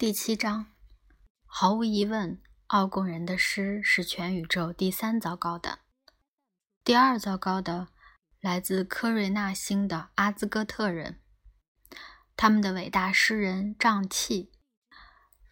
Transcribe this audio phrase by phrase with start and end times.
[0.00, 0.64] 第七章，
[1.44, 5.80] 毫无疑问，奥贡人的诗是全宇宙第三糟糕的。
[6.82, 7.88] 第二糟糕的
[8.40, 11.20] 来自科瑞纳星的阿兹哥特人，
[12.34, 14.50] 他们的伟大诗人瘴气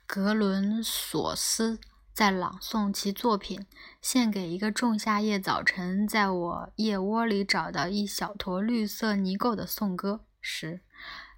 [0.06, 1.78] 格伦索斯
[2.14, 3.60] 在朗诵其作品
[4.00, 10.80] 《献给一个仲夏夜早晨在我腋窝里找到一小坨绿色泥垢的颂歌》时，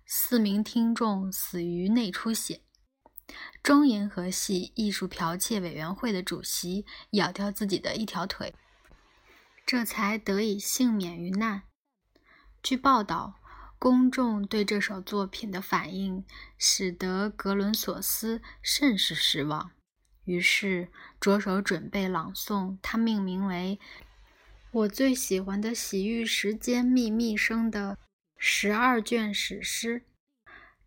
[0.06, 2.62] 四名听众死于内出血。
[3.62, 8.55] 中银河系艺术剽窃委员会的主席咬掉自己的一条腿，
[9.66, 11.62] 这才得以幸免于难。
[12.62, 13.41] 据报道，
[13.78, 16.24] 公众对这首作品的反应
[16.58, 19.70] 使得格伦索斯甚是失望，
[20.24, 20.88] 于是
[21.20, 23.80] 着手准备朗诵他命名为
[24.72, 27.98] “我最喜欢的洗浴时间秘密声”的
[28.36, 30.05] 十二卷史诗。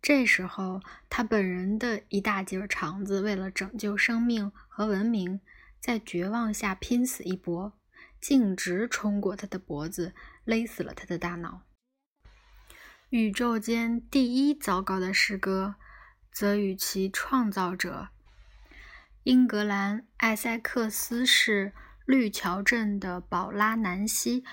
[0.06, 5.40] 这时候，他本人的一大截肠子为了拯救生命和文明，
[5.80, 7.72] 在绝望下拼死一搏，
[8.20, 10.12] 径直冲过他的脖子，
[10.44, 11.62] 勒死了他的大脑。
[13.08, 15.76] 宇宙间第一糟糕的诗歌，
[16.30, 18.08] 则与其创造者——
[19.24, 21.72] 英格兰艾塞克斯市
[22.04, 24.42] 绿桥镇的宝拉·南希·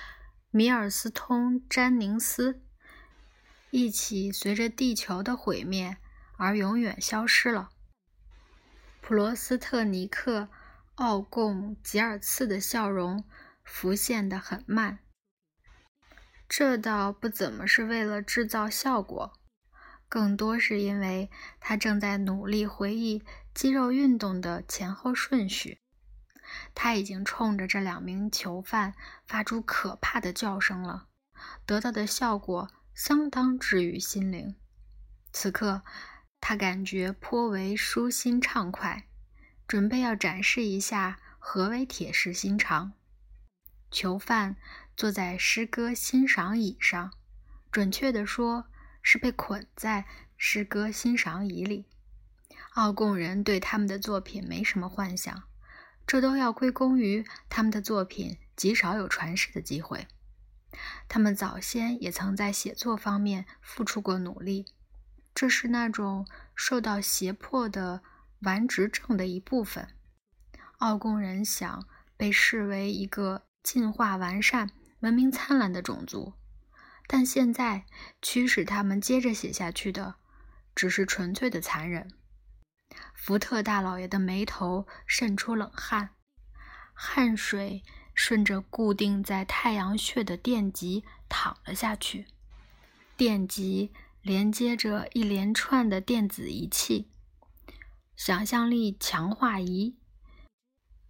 [0.50, 2.62] 米尔斯通·詹宁斯。
[3.72, 5.98] 一起随着地球的毁灭
[6.38, 7.70] 而永远消失了。
[9.00, 10.42] 普罗斯特尼克·
[10.96, 13.24] 奥贡吉尔茨的笑容
[13.64, 15.00] 浮现得很慢，
[16.48, 19.34] 这倒不怎么是为了制造效果，
[20.10, 25.80] 更多是因为他正在努力回忆肌肉运动的前后顺序。
[26.76, 28.94] 他已经冲着这两名囚犯
[29.26, 31.08] 发出可怕的叫声了，
[31.66, 32.70] 得到的效果。
[32.94, 34.56] 相当治愈心灵。
[35.32, 35.84] 此刻，
[36.40, 39.08] 他感觉颇为舒心畅快，
[39.68, 42.94] 准备要展示一下何为铁石心肠。
[43.90, 44.56] 囚犯
[44.96, 47.12] 坐在诗歌欣赏椅上，
[47.72, 48.66] 准确地说，
[49.02, 50.06] 是被捆在
[50.38, 51.86] 诗歌欣赏椅里。
[52.74, 55.44] 奥贡人对他们的作品没什么幻想，
[56.08, 60.08] 这都要归功于他们的作品极少有传世的机会。
[61.08, 64.66] 他们早先也曾在写作方面付出过努力，
[65.36, 68.02] 这是那种受到胁迫的
[68.42, 69.88] 顽执症的一部分。
[70.78, 71.86] 奥贡人想
[72.18, 74.72] 被视为一个进化完善、
[75.02, 76.34] 文明灿烂的种族，
[77.08, 77.86] 但现在
[78.22, 80.16] 驱使他们接着写下去的，
[80.74, 82.10] 只是纯粹的残忍。
[83.14, 86.12] 福特大老爷的眉头渗出冷汗，
[86.94, 87.84] 汗水。
[88.24, 92.28] 顺着固定在太阳穴的电极躺了下去，
[93.18, 97.10] 电极连接着一连串的电子仪器、
[98.16, 99.96] 想象力强化仪、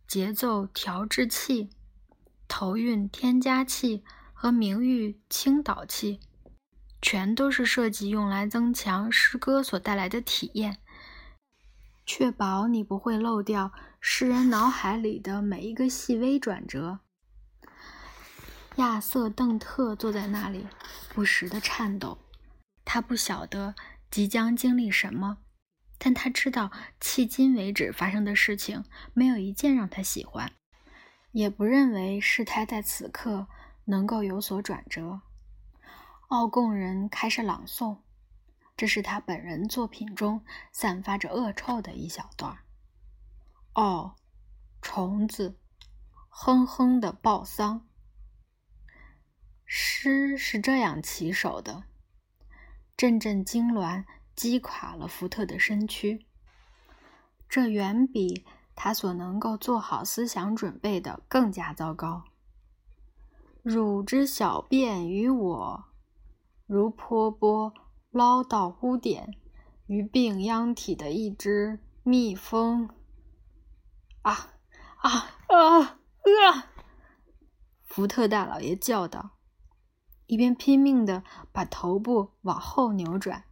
[0.07, 1.72] 节奏调制器、
[2.47, 6.22] 头韵添加器和名誉倾倒器，
[7.01, 10.78] 全都是设计用来增强诗歌所带来的体验，
[12.05, 13.73] 确保你不会漏掉。
[14.03, 17.01] 诗人脑海里的每一个细微转折。
[18.78, 20.66] 亚瑟·邓特坐在那里，
[21.13, 22.17] 不时地颤抖。
[22.84, 23.75] 他不晓得
[24.09, 25.38] 即将经历什么，
[26.00, 30.51] 但他知道迄今为止发生的事情没有一件让他喜欢，
[31.31, 33.47] 也不认为事态在此刻
[33.85, 35.22] 能够有所转折。
[36.29, 38.00] 奥贡人开始朗诵，
[38.75, 42.63] 这是他本人作品中散发着恶臭的一小段儿。
[43.73, 44.15] 哦，
[44.81, 45.57] 虫子，
[46.27, 47.87] 哼哼的报丧。
[49.65, 51.85] 诗是这样起手的：
[52.97, 54.03] 阵阵痉挛
[54.35, 56.25] 击垮了福特的身躯，
[57.47, 58.45] 这远比
[58.75, 62.25] 他所能够做好思想准备的更加糟糕。
[63.63, 65.85] 汝之小便于我，
[66.65, 67.73] 如泼波
[68.09, 69.33] 捞到污点
[69.87, 72.90] 于病秧体的一只蜜蜂。
[74.22, 74.53] 啊
[74.97, 75.09] 啊
[75.47, 76.68] 啊啊！
[77.84, 79.32] 福特大老爷叫道，
[80.28, 83.44] 一边拼命地把头部往后扭转，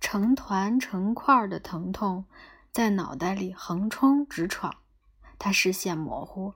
[0.00, 2.26] 成团成块的疼痛
[2.70, 4.76] 在脑袋里横冲直闯。
[5.38, 6.52] 他视线模糊，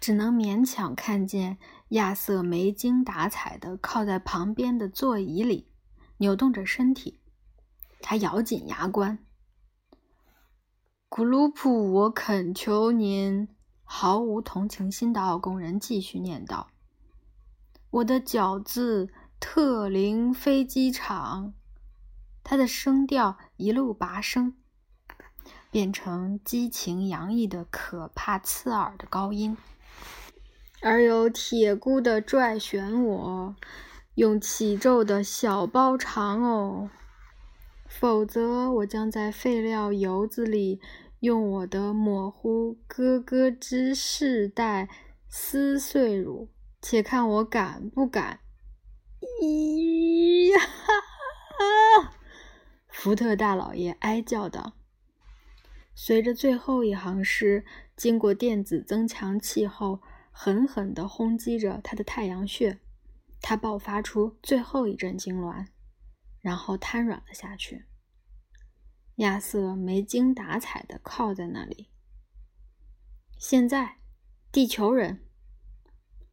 [0.00, 1.58] 只能勉强看见
[1.90, 5.70] 亚瑟没精打采地靠在旁边的座椅里，
[6.16, 7.20] 扭动着身体。
[8.02, 9.24] 他咬紧牙关。
[11.18, 13.48] 古鲁普，我恳求您！
[13.82, 16.68] 毫无同情心的奥工人继续念道
[17.90, 19.08] ：“我的饺子
[19.40, 21.54] 特灵飞机场。”
[22.44, 24.54] 他的声调一路拔升，
[25.72, 29.56] 变成激情洋溢的、可怕刺耳的高音，
[30.82, 33.56] 而有铁箍的拽旋我，
[34.14, 36.88] 用起皱的小包长哦。
[37.88, 40.78] 否则，我将在废料油子里
[41.20, 44.88] 用我的模糊咯咯吱试带
[45.28, 46.48] 撕碎乳，
[46.80, 48.38] 且看我敢不敢！
[49.42, 52.12] 咦哈！
[52.86, 54.74] 福特大老爷哀叫道。
[55.92, 57.64] 随着最后一行诗
[57.96, 60.00] 经过电子增强器后，
[60.30, 62.78] 狠狠地轰击着他的太阳穴，
[63.42, 65.66] 他爆发出最后一阵痉挛，
[66.40, 67.86] 然后瘫软了下去。
[69.18, 71.88] 亚瑟没精打采地靠在那里。
[73.38, 73.98] 现在，
[74.50, 75.24] 地球人，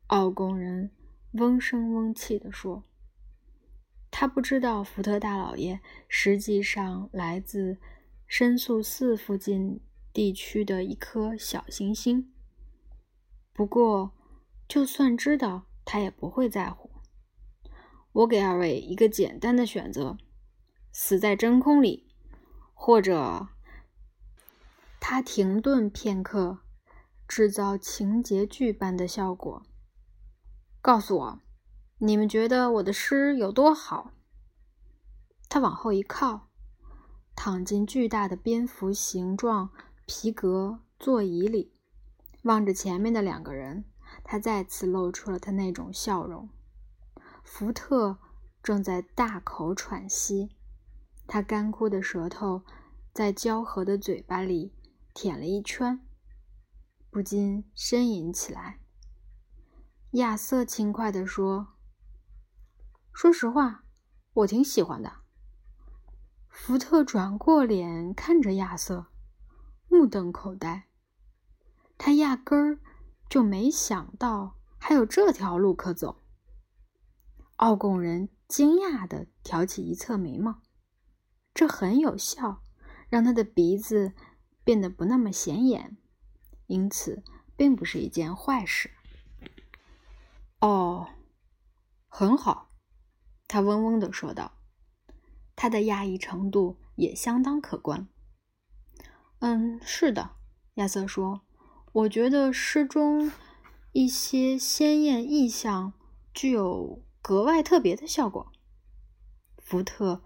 [0.07, 0.89] 奥工人
[1.33, 2.83] 嗡声嗡气地说
[4.09, 7.77] ：“他不知道福特大老爷实际上来自。”
[8.27, 9.79] 申诉四附近
[10.11, 12.33] 地区的一颗小行星。
[13.53, 14.15] 不过，
[14.67, 16.89] 就算知道，他也不会在乎。
[18.11, 20.17] 我给二位一个简单的选择：
[20.91, 22.04] 死在真空里，
[22.75, 23.47] 或者……
[24.99, 26.59] 他停顿片刻，
[27.27, 29.63] 制造情节剧般的效果。
[30.81, 31.39] 告诉我，
[31.97, 34.11] 你们觉得我的诗有多好？
[35.49, 36.51] 他往后一靠。
[37.35, 39.69] 躺进巨大的蝙蝠形状
[40.05, 41.73] 皮革座椅里，
[42.43, 43.83] 望着前面的两个人，
[44.23, 46.49] 他再次露出了他那种笑容。
[47.43, 48.17] 福特
[48.63, 50.55] 正在大口喘息，
[51.27, 52.63] 他干枯的舌头
[53.13, 54.73] 在焦合的嘴巴里
[55.13, 55.99] 舔了一圈，
[57.09, 58.79] 不禁呻吟起来。
[60.11, 61.75] 亚瑟轻快地说
[63.11, 63.83] ：“说实话，
[64.33, 65.11] 我挺喜欢的。”
[66.47, 69.07] 福特转过脸看着亚瑟，
[69.89, 70.87] 目瞪口呆。
[71.97, 72.79] 他压根儿
[73.29, 76.21] 就没想到还有这条路可走。
[77.57, 80.61] 奥贡人惊讶地挑起一侧眉毛，
[81.55, 82.61] 这很有效，
[83.09, 84.13] 让他的鼻子
[84.63, 85.97] 变得不那么显眼，
[86.67, 87.23] 因此
[87.55, 88.91] 并不是一件坏事。
[90.59, 91.07] 哦，
[92.09, 92.69] 很好，
[93.47, 94.51] 他嗡嗡地说道。
[95.55, 98.09] 他的讶异程度也相当可观。
[99.39, 100.31] 嗯，是的，
[100.73, 101.41] 亚瑟说
[101.93, 103.31] ：“我觉得诗中
[103.93, 105.93] 一些鲜艳意象
[106.33, 108.51] 具有格外特别的效果。”
[109.63, 110.21] 福特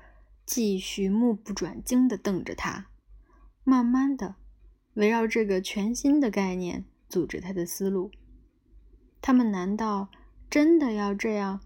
[0.50, 2.88] 继续目不转睛地瞪着他，
[3.64, 4.34] 慢慢的
[4.96, 8.10] 围绕这个全新的概念组织他的思路。
[9.22, 10.10] 他们难道
[10.50, 11.62] 真的要这样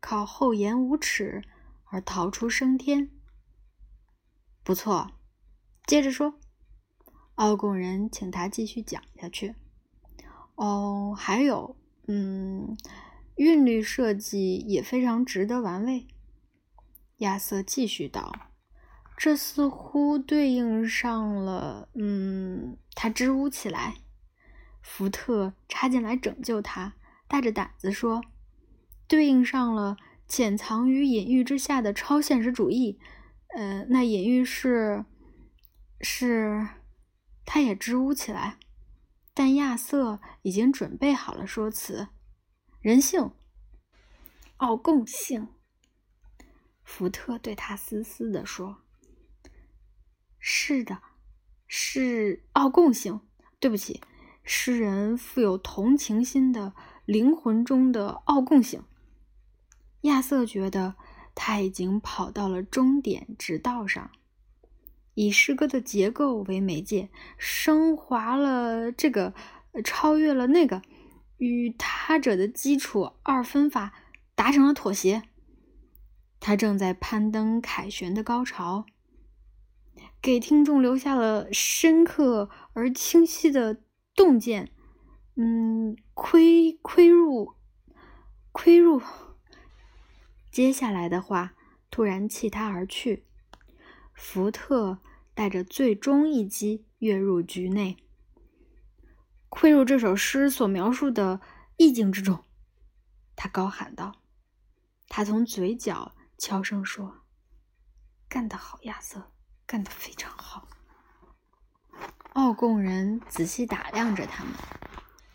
[0.00, 1.44] 靠厚颜无耻？
[1.84, 3.08] 而逃出升天，
[4.64, 5.12] 不错。
[5.86, 6.34] 接着说，
[7.36, 9.54] 奥贡人请他继续讲下去。
[10.56, 11.76] 哦，还有，
[12.08, 12.76] 嗯，
[13.36, 16.08] 韵律设计也非常值得玩味。
[17.18, 18.50] 亚瑟继续道
[19.16, 21.88] ：“这似乎对应上了……
[21.94, 23.94] 嗯。”他支吾起来。
[24.82, 26.94] 福特插进来拯救他，
[27.28, 28.22] 大着胆子说
[29.06, 29.96] ：“对应上了。”
[30.28, 33.00] 潜藏于隐喻之下的超现实主义，
[33.56, 35.06] 呃，那隐喻是，
[36.02, 36.68] 是，
[37.46, 38.58] 他也支吾起来，
[39.32, 42.08] 但亚瑟已经准备好了说辞，
[42.82, 43.30] 人性，
[44.58, 45.48] 哦共性。
[46.88, 48.78] 福特对他嘶嘶地说
[50.40, 51.02] ：“是的，
[51.66, 53.20] 是奥共性。
[53.60, 54.00] 对不起，
[54.42, 56.72] 诗人富有同情心的
[57.04, 58.82] 灵魂中的奥共性。”
[60.02, 60.96] 亚瑟觉得
[61.34, 64.10] 他已经跑到了终点直道上，
[65.12, 69.34] 以诗歌的结构为媒介，升华了这个，
[69.84, 70.80] 超越了那个，
[71.36, 73.92] 与他者的基础二分法
[74.34, 75.24] 达成了妥协。
[76.40, 78.86] 他正在攀登凯旋的高潮，
[80.22, 83.82] 给听众留下了深刻而清晰的
[84.14, 84.72] 洞见。
[85.34, 87.54] 嗯，窥窥入，
[88.50, 89.00] 窥入。
[90.50, 91.54] 接下来的话
[91.90, 93.24] 突然弃他而去，
[94.12, 94.98] 福特
[95.34, 97.96] 带着最终一击跃入局内，
[99.48, 101.40] 窥入这首诗所描述的
[101.76, 102.44] 意境之中。
[103.36, 104.16] 他高喊道
[105.06, 107.22] ：“他从嘴角悄声说，
[108.28, 109.32] 干得好，亚瑟，
[109.66, 110.68] 干得非常好。”
[112.34, 114.54] 奥贡人仔细打量着他们，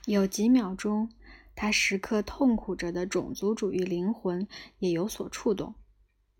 [0.05, 1.11] 有几秒钟。
[1.55, 4.47] 他时刻痛苦着的种族主义灵魂
[4.79, 5.75] 也有所触动，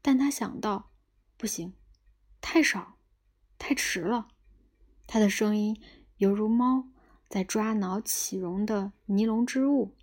[0.02, 0.90] 但他想到，
[1.38, 1.76] 不行，
[2.42, 2.98] 太少，
[3.60, 4.30] 太迟了。
[5.06, 5.80] 他的声音
[6.18, 6.88] 犹如猫
[7.30, 9.96] 在抓挠起绒的尼龙织物。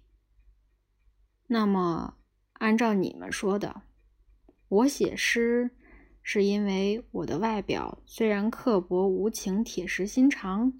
[1.48, 2.16] 那么，
[2.52, 3.82] 按照你们说的，
[4.70, 5.70] 我写诗
[6.22, 10.72] 是因为我的外表虽然刻薄无情、铁石心肠，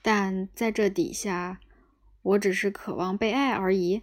[0.00, 1.60] 但在这底下，
[2.22, 4.02] 我只是渴望被爱而已。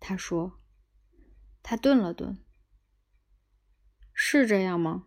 [0.00, 0.58] 他说。
[1.60, 2.38] 他顿了顿，
[4.14, 5.06] 是这样吗？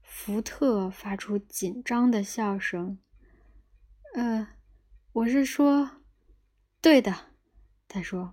[0.00, 2.98] 福特发出紧张的笑声。
[4.14, 4.54] 呃，
[5.12, 6.02] 我是说，
[6.80, 7.14] 对的。
[7.86, 8.32] 他说：“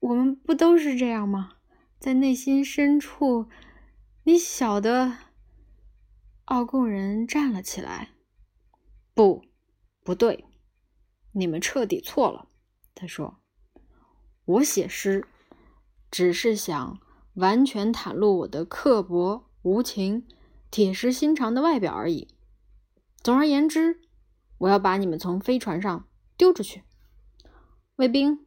[0.00, 1.54] 我们不都是这样吗？
[1.98, 3.48] 在内心深处，
[4.24, 5.18] 你晓得。”
[6.46, 8.10] 奥贡人站了起来。
[9.14, 9.44] “不，
[10.04, 10.44] 不对，
[11.32, 12.48] 你们彻底错了。”
[12.94, 13.38] 他说。
[14.44, 15.28] 我写诗，
[16.10, 16.98] 只是想
[17.34, 20.26] 完全袒露我的刻薄无情、
[20.70, 22.28] 铁石心肠的外表而已。
[23.22, 24.00] 总而言之，
[24.56, 26.82] 我要把你们从飞船上丢出去。
[27.96, 28.46] 卫兵，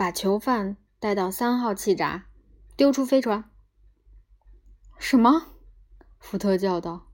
[0.00, 2.24] 把囚犯带到三号气闸，
[2.74, 3.50] 丢出飞船。
[4.98, 5.48] 什么？
[6.18, 7.08] 福特叫道。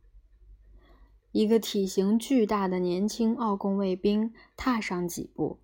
[1.32, 5.58] 一个体型巨大的年轻奥贡卫兵踏上几步。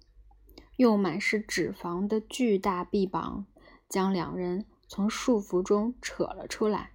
[0.79, 3.47] 用满是脂肪的巨大臂膀
[3.89, 6.91] 将两人从束缚中扯了出来。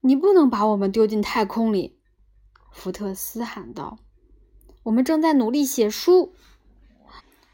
[0.00, 2.00] 你不能把我们丢进太空里！
[2.72, 4.00] 福特斯喊道。
[4.82, 6.34] “我们正在努力写书，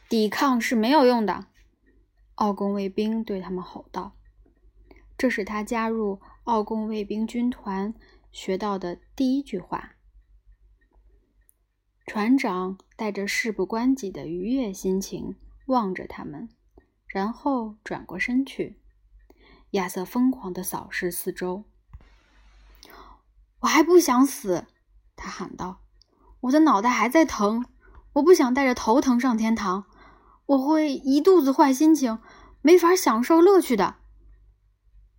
[0.08, 1.46] 抵抗是没有用的。”
[2.36, 4.14] 奥贡卫兵对他们吼道。
[5.16, 7.92] 这是他加入奥贡卫兵军团
[8.30, 9.96] 学到的第一句话。
[12.06, 15.36] 船长带着事不关己的愉悦心情
[15.66, 16.48] 望着他们，
[17.06, 18.78] 然后转过身去。
[19.72, 21.64] 亚瑟疯狂地扫视四周。
[23.60, 24.66] “我还不想死！”
[25.16, 25.80] 他喊道
[26.42, 27.66] ，“我的脑袋还在疼，
[28.12, 29.84] 我不想带着头疼上天堂，
[30.48, 32.18] 我会一肚子坏心情，
[32.62, 33.96] 没法享受乐趣的。”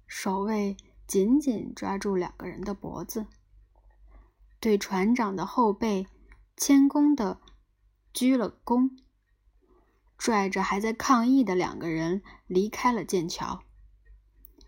[0.08, 3.28] 守卫紧紧抓住两个人的脖子，
[4.60, 6.08] 对船长的后背。
[6.62, 7.40] 谦恭地
[8.14, 8.92] 鞠了躬，
[10.18, 13.64] 拽着还在抗议的两个人离开了剑桥。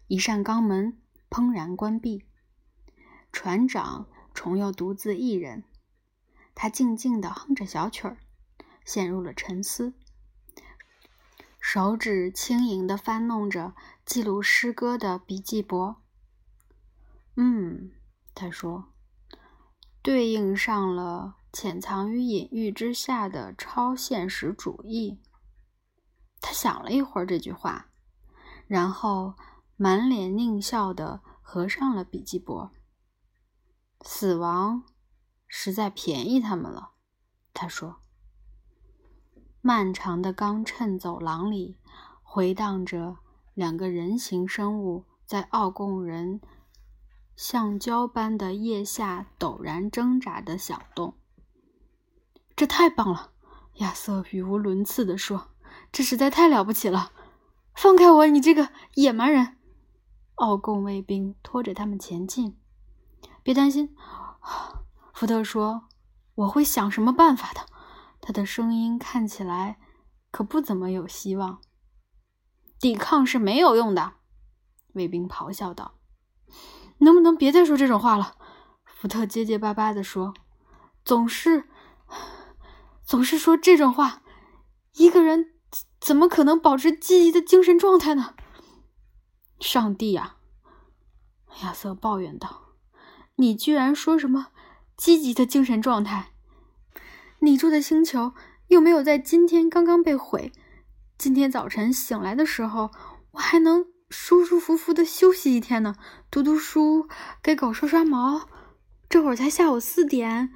[0.07, 0.97] 一扇钢门
[1.29, 2.23] 砰然关闭，
[3.33, 5.65] 船长重又独自一人。
[6.55, 8.17] 他静静地哼着小曲儿，
[8.85, 9.93] 陷入了沉思，
[11.61, 15.95] 手指轻盈地翻弄着记录诗歌的笔记簿。
[17.37, 17.91] 嗯，
[18.35, 18.91] 他说，
[20.01, 21.37] 对应上了。
[21.53, 25.19] 潜藏于隐喻之下的超现实主义。
[26.39, 27.89] 他想了一会儿这句话，
[28.67, 29.33] 然后
[29.75, 32.69] 满脸狞笑的合上了笔记簿。
[33.99, 34.85] 死亡
[35.45, 36.91] 实在便宜他们了，
[37.53, 38.01] 他说。
[39.61, 41.77] 漫长的钢衬走廊里
[42.23, 43.17] 回荡着
[43.53, 46.41] 两个人形生物在奥贡人
[47.35, 51.13] 橡胶般的腋下陡然挣扎的响动。
[52.55, 53.31] 这太棒了，
[53.75, 55.49] 亚瑟语无伦次地说
[55.91, 57.11] ：“这实在太了不起了！
[57.75, 59.57] 放开我，你这个野蛮人！”
[60.35, 62.57] 奥贡卫兵拖着他们前进。
[63.43, 63.95] 别担心，
[65.13, 65.87] 福特说
[66.35, 67.65] ：“我会想什么办法的。”
[68.21, 69.79] 他的声音看起来
[70.31, 71.59] 可不怎么有希望。
[72.79, 74.13] 抵抗是没有用的，
[74.93, 75.95] 卫兵咆哮道。
[76.99, 78.37] “能不能别再说这种话了？”
[78.85, 80.33] 福特结结巴巴地说
[81.03, 81.67] ：“总是……”
[83.03, 84.21] 总是说这种话，
[84.93, 85.53] 一个人
[85.99, 88.35] 怎么可能保持积极的精神状态呢？
[89.59, 90.37] 上帝呀！
[91.61, 92.75] 亚瑟抱怨道
[93.35, 94.47] ：“你居然说什么
[94.95, 96.30] 积极的精神状态？
[97.43, 98.33] 你住的星球
[98.67, 100.51] 又没有在今天刚刚被毁。
[101.17, 102.91] 今天早晨醒来的时候，
[103.31, 105.95] 我还能舒舒服服的休息一天呢，
[106.29, 107.07] 读读书，
[107.41, 108.47] 给狗刷刷毛。
[109.09, 110.53] 这会儿才下午四点，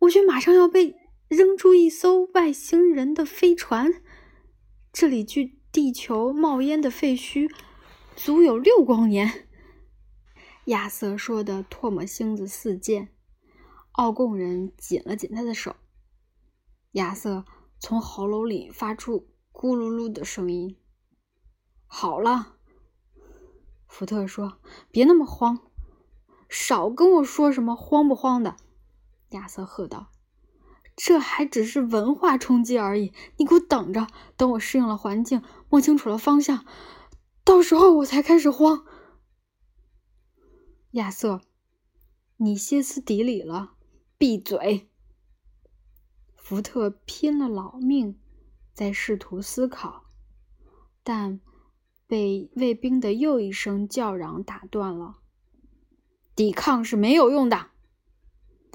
[0.00, 0.96] 我却马上要被……”
[1.26, 3.94] 扔出一艘外星人的飞船，
[4.92, 7.50] 这里距地球冒烟的废墟
[8.14, 9.48] 足有六光年。
[10.66, 13.08] 亚瑟说的唾沫星子四溅，
[13.92, 15.74] 奥贡人紧了紧他的手。
[16.94, 17.44] 亚瑟
[17.80, 20.76] 从喉咙里发出咕噜噜的声音。
[21.86, 22.56] 好了，
[23.88, 24.58] 福特说
[24.92, 25.58] ：“别那么慌，
[26.48, 28.56] 少跟我说什么慌不慌的。”
[29.30, 30.12] 亚瑟喝道。
[30.96, 36.64] 这还只是文化冲击而已，你给我等着，等我适应了环境，摸清楚了方向，
[37.42, 38.84] 到时候我才开始慌。
[40.92, 41.40] 亚瑟，
[42.36, 43.74] 你歇斯底里了，
[44.16, 44.88] 闭嘴！
[46.44, 48.20] 福特拼了老命
[48.74, 50.04] 在试图思考，
[51.02, 51.40] 但
[52.06, 55.20] 被卫兵的又一声叫嚷打断了。
[56.36, 57.70] 抵抗是没有用的。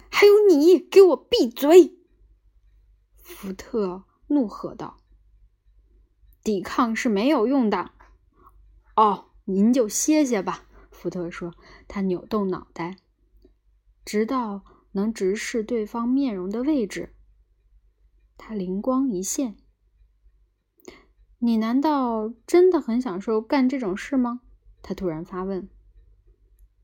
[0.09, 1.95] 还有你，给我闭嘴！
[3.13, 4.97] 福特怒喝道
[6.43, 7.91] ：“抵抗是没有用的。”
[8.97, 11.53] 哦，您就歇歇吧。”福特说。
[11.87, 12.97] 他扭动脑袋，
[14.03, 17.13] 直到能直视对方面容的位置。
[18.41, 19.57] 他灵光一现
[21.37, 24.39] ：“你难道真的很享受干这种事吗？”
[24.81, 25.69] 他突然发问。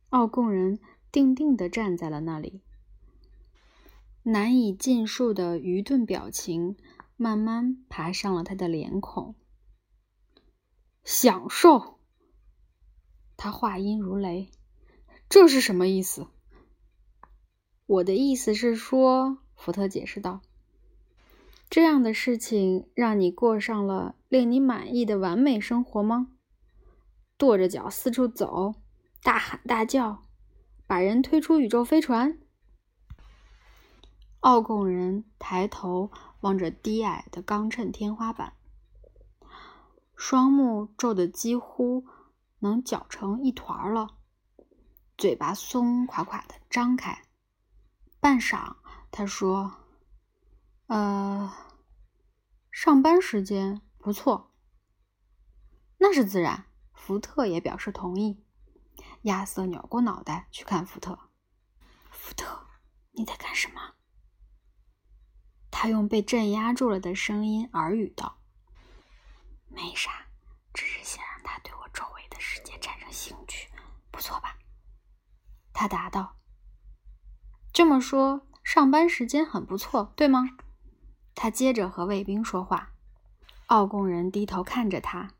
[0.09, 0.79] 奥贡人
[1.11, 2.61] 定定地站在了那里。
[4.23, 6.75] 难以尽数的愚钝表情
[7.15, 9.33] 慢慢爬上了他的脸孔。
[11.03, 11.99] 享受，
[13.37, 14.51] 他话音如雷，
[15.29, 16.27] 这是什么意思？
[17.85, 20.41] 我的意思是说，福特解释道，
[21.69, 26.29] 这样的事情让你过上了令你满意的完美生活吗？
[27.37, 28.75] 跺着脚四处走，
[29.21, 30.23] 大喊大叫，
[30.87, 32.39] 把人推出宇宙飞船。
[34.39, 38.53] 奥贡人抬头望着低矮的钢衬天花板，
[40.15, 42.05] 双目皱得几乎
[42.59, 44.15] 能搅成一团了，
[45.17, 47.23] 嘴巴松垮垮的张开。
[48.21, 48.75] 半晌，
[49.11, 49.73] 他说
[50.87, 51.51] ：“呃，
[52.71, 54.53] 上班时间不错，
[55.97, 58.43] 那是自然。”福特也表示同意。
[59.23, 61.29] 亚瑟扭过脑袋去看福特
[62.09, 62.65] ：“福特，
[63.11, 63.93] 你在干什么？”
[65.69, 68.39] 他用被镇压住了的声音耳语道
[69.69, 70.27] ：“没啥，
[70.73, 73.69] 只是想让他对我周围的世界产生兴趣，
[74.09, 74.57] 不错吧？”
[75.73, 76.37] 他答道
[77.71, 80.57] ：“这么说，上班时间很不错，对吗？”
[81.35, 82.93] 他接着和卫兵说话。
[83.67, 85.31] 奥贡人低头看着他，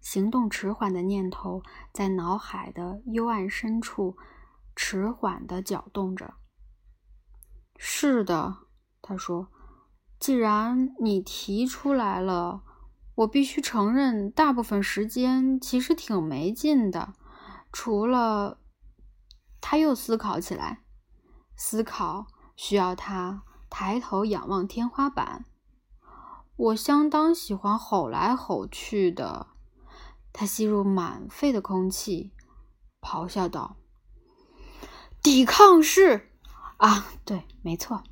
[0.00, 4.16] 行动迟缓的念头在脑海的幽暗深处
[4.74, 6.34] 迟缓地搅动着。
[7.76, 8.58] “是的，”
[9.02, 9.48] 他说。
[10.18, 12.62] 既然你提出来了，
[13.14, 17.14] 我必须承认，大部分时间其实挺没劲的。
[17.72, 18.60] 除了，
[19.62, 20.82] 他又思考起来，
[21.56, 25.46] 思考需要他抬头仰望天花板。
[26.56, 29.46] 我相当喜欢吼来吼去的。
[30.32, 32.32] 他吸入满肺的空气，
[33.00, 33.76] 咆哮道
[35.22, 36.30] ：“抵抗是
[36.76, 38.04] 啊，对，没错。”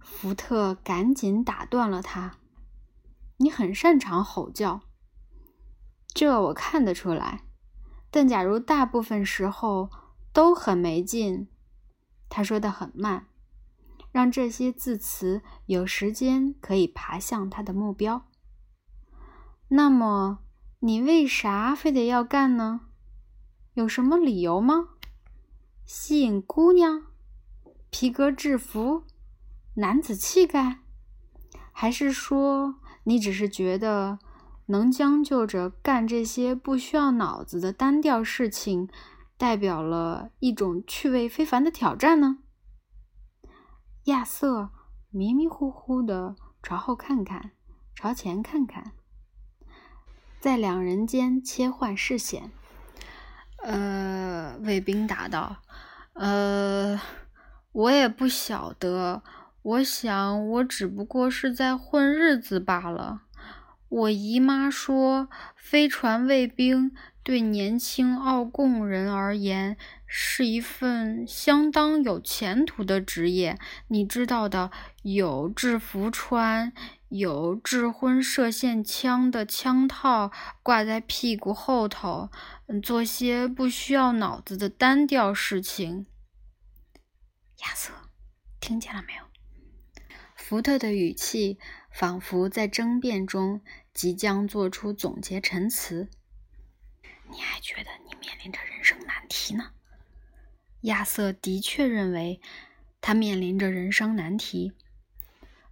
[0.00, 2.38] 福特赶紧打断了他
[3.38, 4.80] ：“你很擅长吼叫，
[6.12, 7.44] 这我看得出来。
[8.10, 9.88] 但假如大部分时候
[10.32, 11.48] 都很没劲，
[12.28, 13.28] 他说的很慢，
[14.12, 18.26] 让这些字词有时间可以爬向他的目标。
[19.68, 20.40] 那么，
[20.80, 22.80] 你为啥非得要干呢？
[23.74, 24.88] 有什么理由吗？
[25.84, 27.02] 吸引姑娘？
[27.90, 29.04] 皮革制服？”
[29.76, 30.80] 男子气概，
[31.72, 34.18] 还是说你只是觉得
[34.66, 38.88] 能将就着干这些不需要脑子的单调事情，
[39.38, 42.38] 代表了一种趣味非凡的挑战呢？
[44.04, 44.70] 亚瑟
[45.10, 47.50] 迷迷糊糊的朝后看看，
[47.94, 48.92] 朝前看看，
[50.40, 52.50] 在两人间切换视线。
[53.62, 55.58] 呃，卫兵答道
[56.14, 56.98] ：“呃，
[57.72, 59.22] 我也不晓得。”
[59.62, 63.24] 我想，我只不过是在混日子罢了。
[63.90, 73.58] 我姨妈说，飞船卫兵对年轻奥贡人而言是一份相当有前途的职业。
[73.88, 74.70] 你知道的，
[75.02, 76.72] 有制服穿，
[77.08, 82.30] 有智昏射线枪的枪套挂在屁股后头，
[82.82, 86.06] 做些不需要脑子的单调事情。
[87.62, 87.92] 亚瑟，
[88.60, 89.24] 听见了没有？
[90.34, 91.58] 福特的语气
[91.92, 93.60] 仿佛在争辩中
[93.92, 96.08] 即将做出总结陈词。
[97.30, 99.70] 你还觉得你面临着人生难题呢？
[100.82, 102.40] 亚瑟的确认为
[103.00, 104.72] 他面临着人生难题。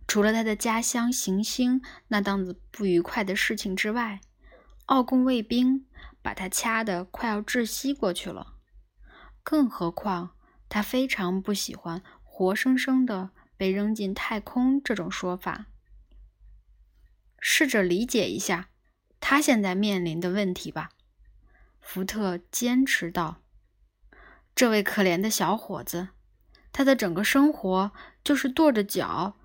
[0.06, 4.20] 除了他的家乡行星那档子不愉快的事情之外，
[4.86, 5.86] 奥贡卫兵
[6.22, 8.54] 把他掐得快要窒息过去了。
[9.42, 10.36] 更何况，
[10.68, 13.30] 他非常不喜欢活生生的。
[13.58, 15.66] 被扔进太空这种说法，
[17.40, 18.68] 试着理解一下
[19.18, 20.90] 他现在面临的问题吧。
[21.90, 23.40] 福特坚持道
[24.54, 26.08] ：“这位可怜的小伙子，
[26.70, 29.38] 他的整个生活就是跺着脚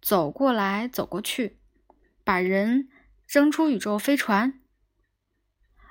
[0.00, 1.58] 走过来走过去，
[2.22, 2.88] 把人
[3.26, 4.60] 扔出宇宙飞船，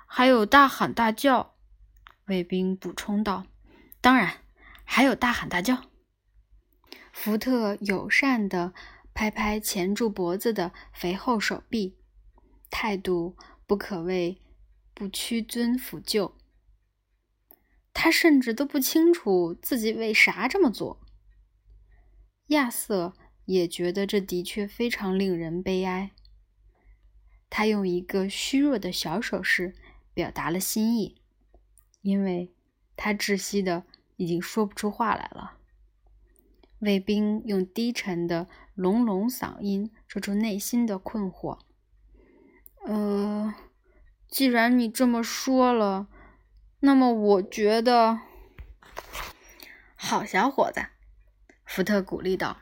[0.08, 1.58] 还有大喊大叫。”
[2.28, 3.48] 卫兵补充道
[4.00, 4.38] ：“当然，
[4.86, 5.84] 还有大喊大叫。”
[7.12, 8.74] 福特友善地
[9.14, 11.98] 拍拍钳住脖子的肥厚手臂，
[12.70, 13.36] 态度
[13.68, 14.42] 不可谓
[15.00, 16.36] 不屈尊俯就。
[17.94, 21.00] 他甚至都不清楚自己为啥这么做。
[22.48, 23.14] 亚瑟
[23.46, 26.12] 也觉得这的确非常令人悲哀。
[27.50, 29.74] 他用一个虚弱的小手势
[30.14, 31.22] 表达了心意，
[32.02, 32.54] 因为
[32.98, 33.86] 他窒息的
[34.18, 35.58] 已经说不出话来了。
[36.80, 41.60] 卫兵用低沉的隆隆嗓音说出内心的困惑
[42.86, 43.54] ：“呃，
[44.30, 46.08] 既然你这么说了。”
[46.82, 48.22] 那么，我觉得，
[49.96, 50.86] 好小伙子，
[51.66, 52.62] 福特鼓励道。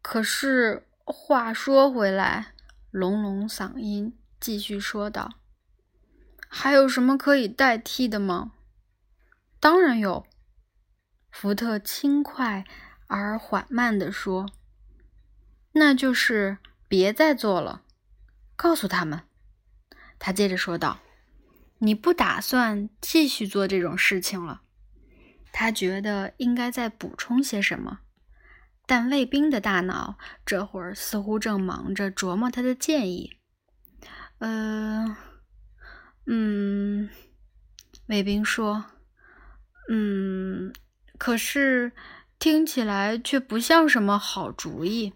[0.00, 2.54] 可是话说回来，
[2.90, 5.34] 隆隆嗓音继续说道
[6.48, 8.52] ：“还有什么可以代替的吗？”
[9.60, 10.26] 当然有，
[11.30, 12.64] 福特轻快
[13.08, 14.48] 而缓慢地说
[15.72, 16.56] ：“那就是
[16.88, 17.82] 别再做了。”
[18.56, 19.22] 告诉他们，
[20.20, 21.00] 他接着说道。
[21.82, 24.60] 你不打算继续做这种事情了？
[25.50, 28.00] 他觉得应该再补充些什么，
[28.84, 33.38] 但卫兵的大脑这会儿似乎正忙着琢磨他的建议。
[34.40, 35.16] 呃，
[36.26, 37.08] 嗯，
[38.08, 38.84] 卫兵说
[39.88, 40.72] ：“嗯，
[41.16, 41.92] 可是
[42.38, 45.14] 听起来却不像什么好主意。”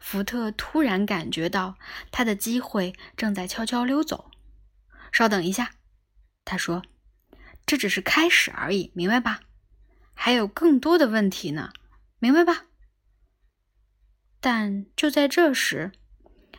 [0.00, 1.76] 福特突然感觉到
[2.10, 4.30] 他的机会正在悄悄溜走。
[5.12, 5.72] 稍等一下，
[6.44, 6.82] 他说
[7.66, 9.40] ：“这只是开始而已，明白吧？
[10.14, 11.72] 还有更多的问题呢，
[12.18, 12.66] 明白吧？”
[14.40, 15.92] 但就在这时，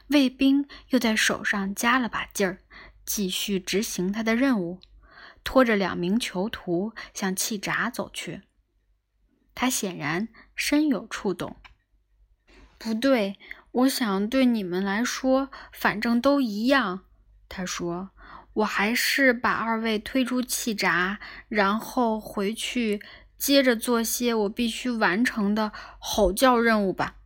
[0.07, 2.59] 卫兵又在手上加了把劲儿，
[3.05, 4.81] 继续执行他的任务，
[5.43, 8.41] 拖着两名囚徒向气闸走去。
[9.55, 11.57] 他显然深有触动。
[12.77, 13.37] 不对，
[13.71, 17.01] 我想对你们来说，反正都一样。
[17.49, 18.09] 他说。
[18.57, 22.99] 我还是把二位推出气闸，然后回去
[23.37, 27.17] 接着做些我必须完成的吼叫任务吧。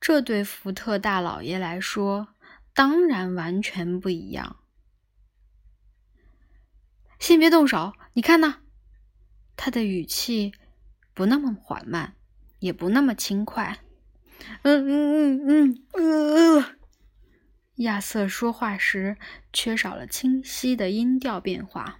[0.00, 2.28] 这对福特大老爷来说
[2.72, 4.54] 当然完全不一样。
[7.18, 8.58] 先别动手，你看呢，
[9.56, 10.52] 他的语气
[11.12, 12.14] 不那么缓慢，
[12.60, 13.80] 也不那么轻快。
[14.62, 16.74] 嗯嗯嗯嗯呃。
[17.76, 19.16] 亚瑟说话时
[19.52, 21.98] 缺少了清晰的音调变化。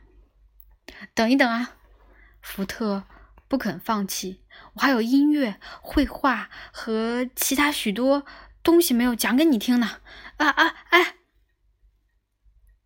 [1.14, 1.76] 等一等啊，
[2.40, 3.04] 福特
[3.48, 4.42] 不肯放弃。
[4.74, 8.24] 我还有音乐、绘画和其他许多
[8.62, 10.00] 东西没有讲给你听呢。
[10.36, 11.16] 啊啊哎！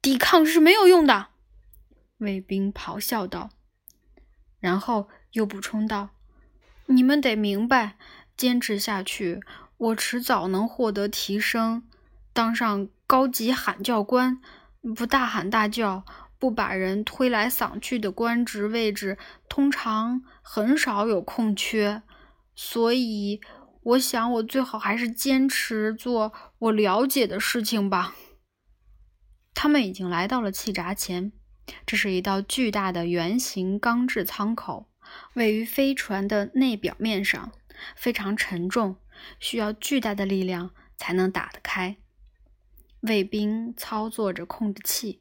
[0.01, 1.31] 抵抗是没有用的，
[2.19, 3.51] 卫兵咆哮道，
[4.61, 6.11] 然后又补充道
[6.87, 7.99] ：“你们得明白，
[8.37, 9.41] 坚持下去，
[9.77, 11.83] 我迟早能获得提升。”
[12.33, 14.41] 当上高级喊教官，
[14.95, 16.05] 不大喊大叫，
[16.39, 19.17] 不把人推来搡去的官职位置，
[19.49, 22.03] 通常很少有空缺。
[22.55, 23.41] 所以，
[23.83, 28.15] 我想我最好还是坚持做我了解的事情吧。
[29.55, 31.33] 他们已经来到了气闸前，
[31.87, 34.91] 这是一道巨大的圆形钢制舱口，
[35.33, 37.53] 位于飞船的内表面上，
[37.95, 39.01] 非常沉重，
[39.39, 41.97] 需要巨大的力量才能打得开。
[43.01, 45.21] 卫兵操作着控制器，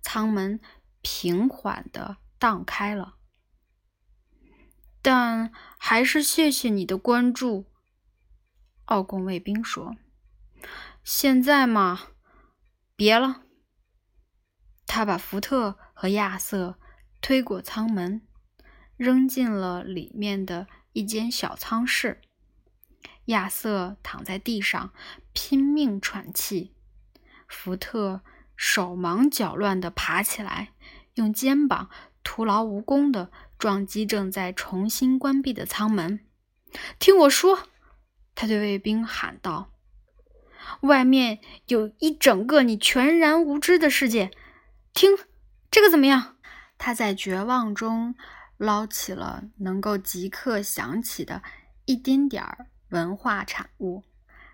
[0.00, 0.60] 舱门
[1.02, 3.16] 平缓地荡开了。
[5.02, 7.66] 但还是谢谢你的关注，
[8.84, 9.96] 奥贡卫兵说。
[11.02, 12.08] 现在嘛，
[12.94, 13.42] 别了。
[14.86, 16.78] 他把福特和亚瑟
[17.20, 18.26] 推过舱门，
[18.96, 22.20] 扔进了里面的一间小舱室。
[23.26, 24.92] 亚瑟躺在地上，
[25.32, 26.74] 拼命喘气。
[27.46, 28.22] 福特
[28.56, 30.72] 手忙脚乱地爬起来，
[31.14, 31.88] 用肩膀
[32.22, 36.20] 徒劳无功地撞击正在重新关闭的舱门。
[36.98, 37.68] 听我说，
[38.34, 39.72] 他对卫兵喊道
[40.82, 44.30] ：“外面有一整个你全然无知的世界。
[44.92, 45.16] 听，
[45.70, 46.36] 这个怎么样？”
[46.78, 48.14] 他在绝望中
[48.60, 51.42] 捞起了能够即刻想起的
[51.86, 54.04] 一丁点儿文化产物。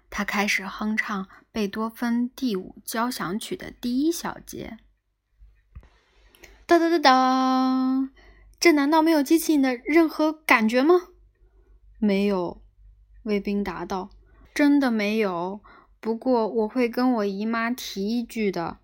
[0.08, 4.78] 他开始哼唱贝多芬第五交响曲的第一小节。
[6.68, 8.10] 噔哒哒哒哒，
[8.60, 11.08] 这难道没有激起你的任何感觉吗？
[11.98, 12.62] 没有，
[13.24, 14.10] 卫兵答道
[14.54, 15.60] ：“真的没有。
[15.98, 18.78] 不过我会跟我姨妈提一句的。”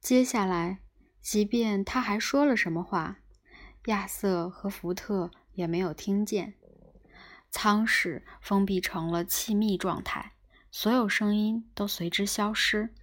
[0.00, 0.80] 接下来，
[1.20, 3.18] 即便他还说了什么话，
[3.86, 6.54] 亚瑟和福特也没有听见。
[7.50, 10.34] 舱室封闭成了气密状态，
[10.70, 12.94] 所有声音都随之消失，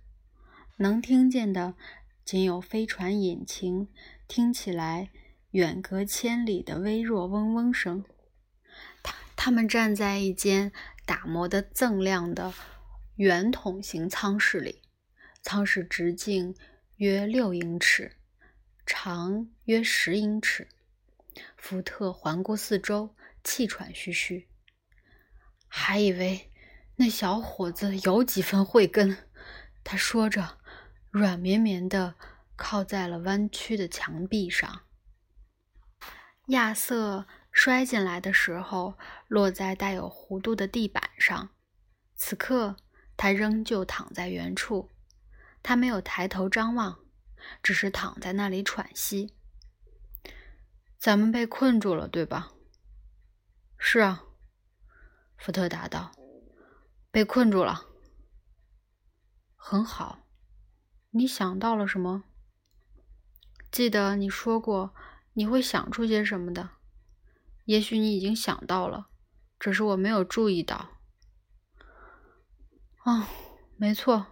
[0.77, 1.75] 能听见的
[2.23, 3.89] 仅有飞船引擎
[4.27, 5.09] 听起来
[5.51, 8.05] 远隔千里的微弱嗡嗡声。
[9.01, 10.71] 他他们站在一间
[11.05, 12.53] 打磨的锃亮的
[13.15, 14.81] 圆筒形舱室里，
[15.41, 16.53] 舱室直径
[16.97, 18.16] 约六英尺，
[18.87, 20.67] 长约十英尺。
[21.55, 24.47] 福特环顾四周，气喘吁吁，
[25.67, 26.49] 还以为
[26.95, 29.15] 那小伙子有几分慧根。
[29.83, 30.57] 他说着，
[31.11, 32.15] 软绵绵的
[32.55, 34.81] 靠在了弯曲的墙壁上。
[36.47, 37.27] 亚瑟。
[37.59, 41.49] 摔进来的时候，落在带有弧度的地板上。
[42.15, 42.75] 此刻，
[43.17, 44.91] 他仍旧躺在原处。
[45.63, 46.99] 他没有抬头张望，
[47.61, 49.33] 只是躺在那里喘息。
[50.97, 52.51] 咱们被困住了，对吧？
[53.77, 54.23] 是啊，
[55.37, 56.11] 福特答道。
[57.11, 57.85] 被困住了。
[59.55, 60.27] 很好。
[61.11, 62.23] 你想到了什么？
[63.71, 64.93] 记得你说过
[65.33, 66.71] 你会想出些什么的。
[67.65, 69.09] 也许你已经想到了，
[69.59, 70.99] 只是我没有注意到。
[73.03, 73.25] 哦，
[73.77, 74.27] 没错，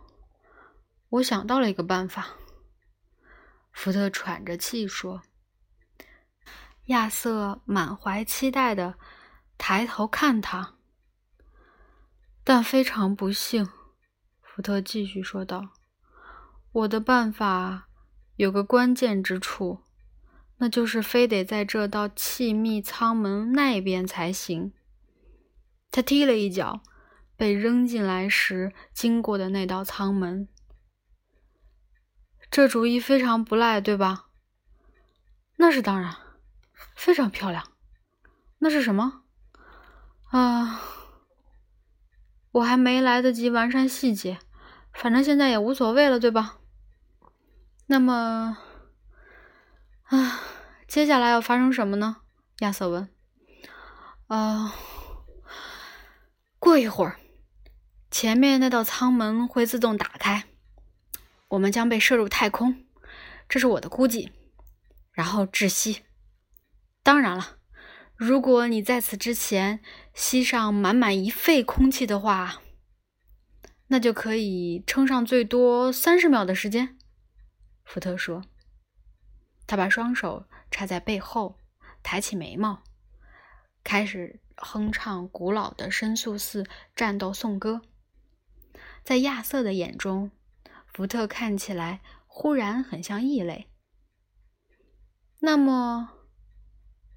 [1.10, 2.36] 我想到了一个办法。
[3.76, 5.22] 福特喘着气说。
[6.86, 8.96] 亚瑟满怀期待的
[9.58, 10.76] 抬头看他，
[12.44, 13.68] 但非常不幸，
[14.42, 15.74] 福特继续说道
[16.72, 17.90] ：“我的办法
[18.38, 19.82] 有个关键之处。”
[20.58, 24.72] 那就是非得在这道气密舱门那边才行。
[25.92, 26.82] 他踢了一脚
[27.36, 30.48] 被扔进来时经过的那道舱门。
[32.50, 34.26] 这主意非常不赖，对吧？
[35.58, 36.16] 那是当然，
[36.96, 37.72] 非常漂亮。
[38.60, 39.24] 那是什么？
[40.32, 40.82] 啊，
[42.52, 44.40] 我还没来得及完善细节，
[44.94, 46.60] 反正现在也无所谓了，对吧？
[47.88, 48.58] 那么。
[50.04, 50.40] 啊，
[50.88, 52.18] 接下来要发生什么呢？
[52.60, 53.10] 亚瑟问。
[54.28, 54.72] 呃，
[56.60, 57.20] 过一会儿，
[58.12, 60.46] 前面那道舱门会自动打开，
[61.50, 62.86] 我们将被射入太空，
[63.48, 64.32] 这是我的估计，
[65.12, 66.04] 然后窒息。
[67.04, 67.58] 当然了，
[68.16, 69.82] 如果你在此之前
[70.14, 72.62] 吸上满满一肺空气的话，
[73.88, 76.98] 那就可以撑上最多三十秒的时间。
[77.84, 78.44] 福特说。
[79.68, 81.58] 他把双手插在背后，
[82.04, 82.84] 抬起眉毛，
[83.84, 87.82] 开始哼唱古老的申诉寺战斗颂歌。
[89.04, 90.30] 在亚瑟的眼中，
[90.96, 93.70] 福特看起来忽然很像异类。
[95.40, 96.22] 那么，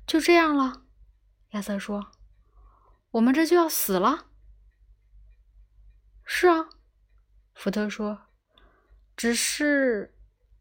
[0.04, 0.82] 就这样了，
[1.50, 2.10] 亚瑟说
[3.12, 4.26] ：“我们这就要死了。
[6.26, 6.70] ”“是啊。”
[7.54, 8.22] 福特说
[9.16, 10.12] ，“只是……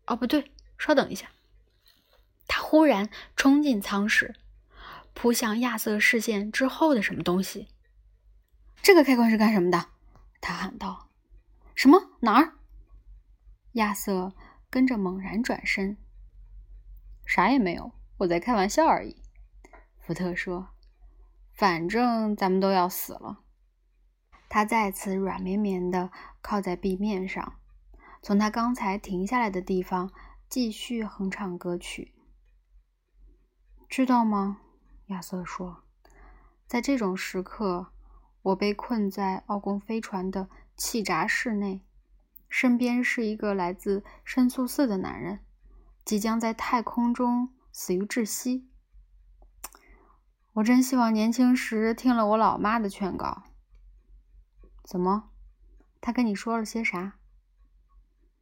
[0.06, 1.32] 哦，不对，稍等一下。”
[2.48, 4.36] 他忽然冲进舱室，
[5.16, 7.70] 扑向亚瑟视线之后的什么东西。
[8.84, 9.90] 这个开关是干什么的？
[10.40, 11.10] 他喊道。
[11.74, 12.12] “什么？
[12.20, 12.54] 哪儿？”
[13.78, 14.34] 亚瑟
[14.70, 15.98] 跟着猛然转身。
[17.26, 19.22] “啥也没有，我在开玩笑而已。”
[20.02, 20.70] 福特说。
[21.54, 23.44] “反正咱们都要死了。”
[24.50, 26.12] 他再次软绵绵的
[26.42, 27.60] 靠在壁面上，
[28.22, 30.12] 从他刚才停下来的地方
[30.48, 32.14] 继续哼唱歌曲。
[33.90, 34.62] 知道吗？
[35.08, 35.84] 亚瑟说
[36.68, 37.92] ：“在这种时刻，
[38.42, 41.86] 我被困在奥贡飞船的气闸室内，
[42.50, 45.40] 身边是一个来自申诉寺的男人，
[46.06, 48.70] 即将在太空中死于窒息。
[50.54, 53.44] 我真希望年轻时听了我老妈的劝告。
[54.84, 55.30] 怎么？
[56.00, 57.20] 他跟你说了些啥？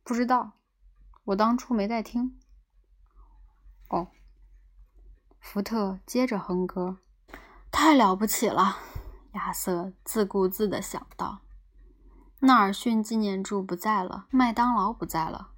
[0.04, 0.54] 不知道，
[1.24, 2.40] 我当初没在听。
[3.90, 4.12] 哦。”
[5.42, 7.00] 福特接着哼歌
[7.72, 8.78] ：“太了不起了！”
[9.34, 11.45] 亚瑟自顾自地想到。
[12.46, 15.50] 纳尔逊纪念柱不在了，麦当劳不在了，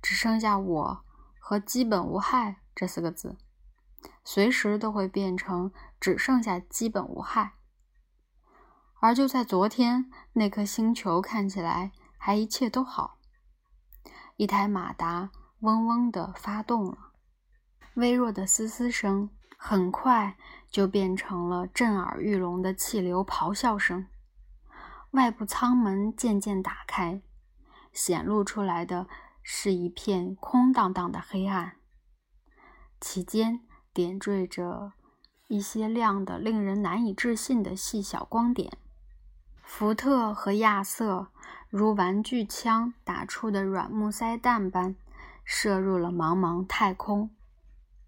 [0.00, 1.04] 只剩下我
[1.38, 3.36] 和“基本无害”这四个字，
[4.24, 7.56] 随时都会变成只剩下“基本无害”。
[8.98, 13.18] 而就在昨天，那颗星球看起来还一切都好。
[14.36, 15.28] 一台马达
[15.60, 17.12] 嗡嗡地发动了。
[17.96, 20.38] 微弱的嘶嘶声很快
[20.70, 24.06] 就变成了震耳欲聋的气流咆哮声。
[25.16, 27.22] 外部舱门渐渐打开，
[27.90, 29.08] 显露出来的
[29.42, 31.76] 是一片空荡荡的黑暗，
[33.00, 33.60] 其间
[33.94, 34.92] 点缀着
[35.48, 38.76] 一些亮得令人难以置信的细小光点。
[39.62, 41.28] 福特和亚瑟
[41.70, 44.94] 如玩具枪打出的软木塞弹般
[45.44, 47.30] 射入了茫茫太空。